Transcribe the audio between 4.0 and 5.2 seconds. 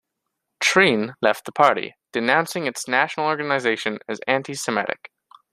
as anti-Semitic.